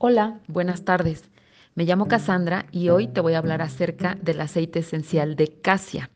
[0.00, 1.24] Hola, buenas tardes.
[1.74, 6.08] Me llamo Cassandra y hoy te voy a hablar acerca del aceite esencial de casia.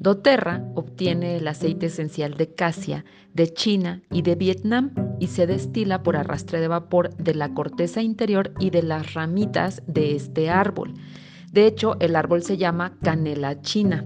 [0.00, 6.02] doTERRA obtiene el aceite esencial de casia de China y de Vietnam y se destila
[6.02, 10.92] por arrastre de vapor de la corteza interior y de las ramitas de este árbol.
[11.50, 14.04] De hecho, el árbol se llama canela china.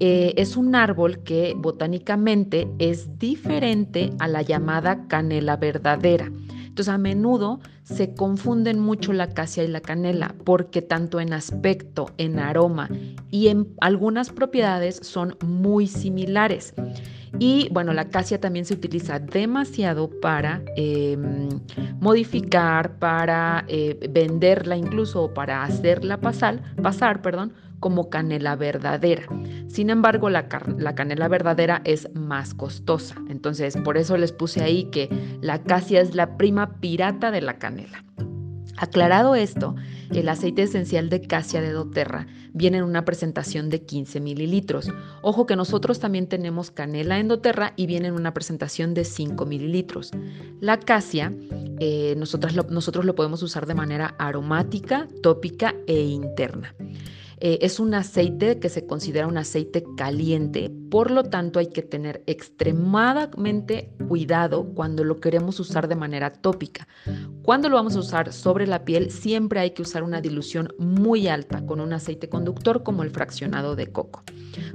[0.00, 6.32] Eh, es un árbol que botánicamente es diferente a la llamada canela verdadera.
[6.72, 12.06] Entonces a menudo se confunden mucho la acacia y la canela porque tanto en aspecto,
[12.16, 12.88] en aroma
[13.30, 16.72] y en algunas propiedades son muy similares.
[17.38, 21.50] Y bueno, la acacia también se utiliza demasiado para em,
[22.00, 29.26] modificar, para eh, venderla incluso, para hacerla pasar, pasar perdón, como canela verdadera.
[29.66, 33.16] Sin embargo, la, canela verdadera es más costosa.
[33.28, 35.10] Entonces, por eso les puse ahí que
[35.42, 38.04] la acacia es la prima pirata de la canela.
[38.76, 39.74] Aclarado esto,
[40.12, 44.88] el aceite esencial de casia de doTERRA viene en una presentación de 15 mililitros.
[45.20, 49.44] Ojo que nosotros también tenemos canela en doTERRA y viene en una presentación de 5
[49.44, 50.12] mililitros.
[50.60, 51.32] La casia,
[51.80, 56.76] eh, nosotros lo podemos usar de manera aromática, tópica e interna.
[57.44, 61.80] Eh, es un aceite que se considera un aceite caliente, por lo tanto hay que
[61.80, 66.86] tener extremadamente cuidado cuando lo queremos usar de manera tópica.
[67.40, 71.28] Cuando lo vamos a usar sobre la piel, siempre hay que usar una dilución muy
[71.28, 74.22] alta con un aceite conductor como el fraccionado de coco,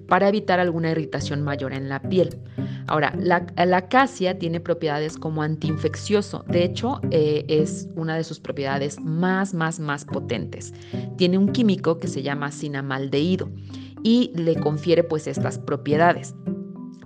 [0.08, 2.40] para evitar alguna irritación mayor en la piel.
[2.88, 3.46] Ahora, la,
[3.78, 6.44] acacia tiene propiedades como antiinfeccioso.
[6.48, 10.74] De hecho, eh, es una de sus propiedades más, más, más potentes.
[11.16, 13.52] Tiene un químico que se llama cinamaldehído
[14.04, 16.36] y le confiere pues estas propiedades.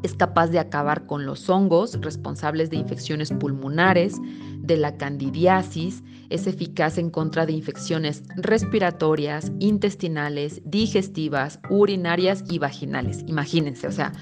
[0.03, 4.15] Es capaz de acabar con los hongos responsables de infecciones pulmonares,
[4.57, 13.23] de la candidiasis, es eficaz en contra de infecciones respiratorias, intestinales, digestivas, urinarias y vaginales.
[13.27, 14.13] Imagínense, o sea,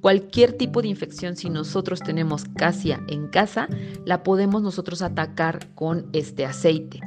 [0.00, 3.68] Cualquier tipo de infección, si nosotros tenemos casia en casa,
[4.04, 7.00] la podemos nosotros atacar con este aceite.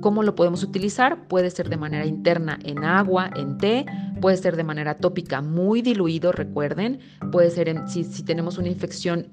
[0.00, 1.28] ¿Cómo lo podemos utilizar?
[1.28, 3.86] Puede ser de manera interna en agua, en té,
[4.20, 7.00] puede ser de manera tópica muy diluido, recuerden,
[7.32, 9.28] puede ser si, tenemos una infección,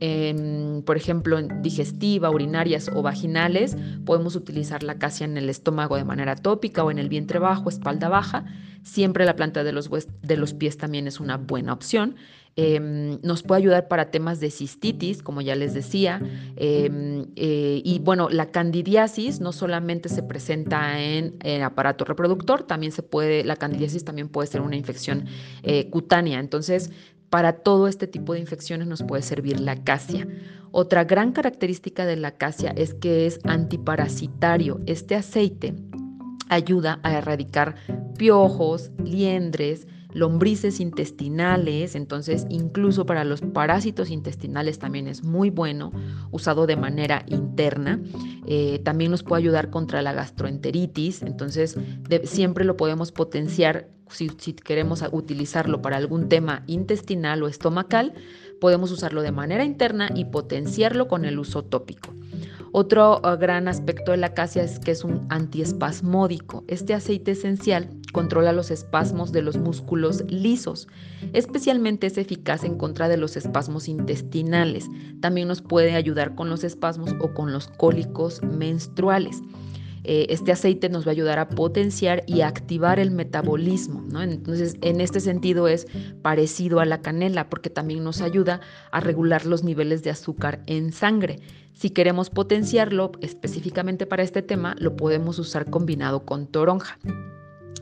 [0.85, 6.35] por ejemplo, digestiva, urinarias o vaginales, podemos utilizar la casia en el estómago de manera
[6.35, 8.45] tópica o en el vientre bajo, espalda baja.
[8.87, 9.89] Siempre la planta de los,
[10.21, 12.15] de los pies también es una buena opción.
[12.55, 16.21] Em, nos puede ayudar para temas de cistitis, como ya les decía.
[16.55, 22.93] Em, eh, y bueno, la candidiasis no solamente se presenta en el aparato reproductor, también
[22.93, 25.25] se puede, la candidiasis también puede ser una infección
[25.63, 26.39] eh, cutánea.
[26.39, 26.91] Entonces,
[27.29, 30.25] para todo este tipo de infecciones nos puede servir la acacia.
[30.71, 34.79] Otra gran característica de la acacia es que es antiparasitario.
[34.85, 35.75] Este aceite
[36.49, 37.75] ayuda a erradicar
[38.17, 45.91] piojos, liendres, lombrices intestinales, entonces incluso para los parásitos intestinales también es muy bueno,
[46.31, 48.01] usado de manera interna.
[48.47, 51.77] Eh, también nos puede ayudar contra la gastroenteritis, entonces
[52.23, 58.13] siempre lo podemos potenciar si, si queremos utilizarlo para algún tema intestinal o estomacal,
[58.59, 62.13] podemos usarlo de manera interna y potenciarlo con el uso tópico.
[62.71, 66.63] Otro uh, gran aspecto de la acacia es que es un antiespasmódico.
[66.67, 70.87] Este aceite esencial controla los espasmos de los músculos lisos.
[71.33, 74.87] Especialmente es eficaz en contra de los espasmos intestinales.
[75.19, 79.41] También nos puede ayudar con los espasmos o con los cólicos menstruales.
[80.03, 84.05] Eh, este aceite nos va a ayudar a potenciar y activar el metabolismo.
[84.21, 85.85] Entonces, en este sentido es
[86.21, 90.93] parecido a la canela porque también nos ayuda a regular los niveles de azúcar en
[90.93, 91.41] sangre.
[91.73, 96.97] Si queremos potenciarlo específicamente para este tema, lo podemos usar combinado con toronja.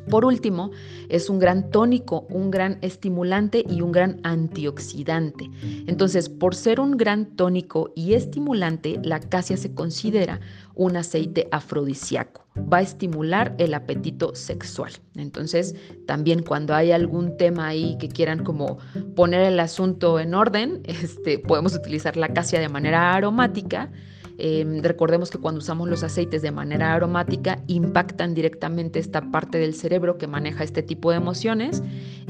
[0.10, 0.72] Por último,
[1.10, 5.50] es un gran tónico, un gran estimulante y un gran antioxidante.
[5.88, 10.40] Entonces, por ser un gran tónico y estimulante, la acacia se considera
[10.76, 12.46] un aceite afrodisíaco.
[12.72, 14.92] Va a estimular el apetito sexual.
[15.16, 15.76] Entonces,
[16.06, 18.78] también cuando hay algún tema ahí que quieran como
[19.16, 23.92] poner el asunto en orden, este, podemos utilizar la acacia de manera aromática
[24.38, 29.76] Em, recordemos que cuando usamos los aceites de manera aromática impactan directamente esta parte del
[29.76, 31.82] cerebro que maneja este tipo de emociones.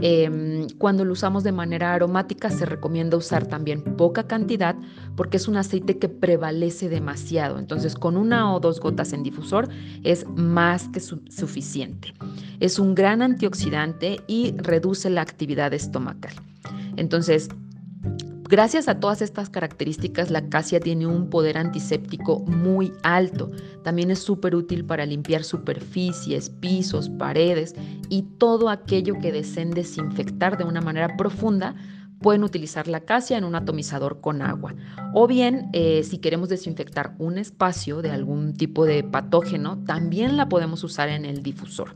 [0.01, 4.75] Em, cuando lo usamos de manera aromática se recomienda usar también poca cantidad
[5.15, 7.57] porque es un aceite que prevalece demasiado.
[7.59, 9.69] Entonces con una o dos gotas en difusor
[10.03, 12.13] es más que suficiente.
[12.59, 16.33] Es un gran antioxidante y reduce la actividad estomacal.
[16.97, 17.49] Entonces,
[18.47, 23.49] Gracias a todas estas características, la acacia tiene un poder antiséptico muy alto.
[23.83, 27.73] También es súper útil para limpiar superficies, pisos, paredes
[28.07, 31.73] y todo aquello que deseen desinfectar de una manera profunda
[32.19, 34.75] pueden utilizar la acacia en un atomizador con agua.
[35.15, 40.49] O bien, eh, si queremos desinfectar un espacio de algún tipo de patógeno, también la
[40.49, 41.95] podemos usar en el difusor.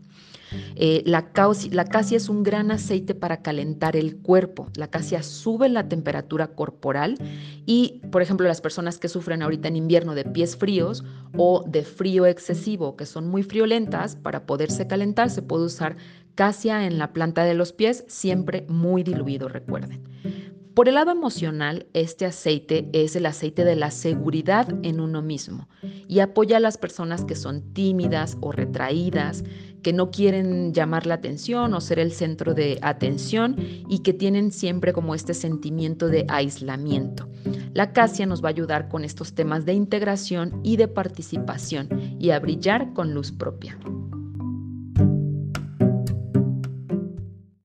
[0.75, 4.67] Eh, la, acacia es un gran aceite para calentar el cuerpo.
[4.75, 7.17] La acacia sube la temperatura corporal
[7.65, 11.03] y, por ejemplo, las personas que sufren ahorita en invierno de pies fríos
[11.37, 15.97] o de frío excesivo, que son muy friolentas, para poderse calentar se puede usar
[16.39, 20.01] acacia en la planta de los pies, siempre muy diluido, recuerden.
[20.75, 25.67] Por el lado emocional, este aceite es el aceite de la seguridad en uno mismo
[26.07, 29.43] y apoya a las personas que son tímidas o retraídas,
[29.81, 33.55] que no quieren llamar la atención o ser el centro de atención
[33.89, 37.27] y que tienen siempre como este sentimiento de aislamiento.
[37.73, 41.89] La acacia nos va a ayudar con estos temas de integración y de participación
[42.19, 43.77] y a brillar con luz propia.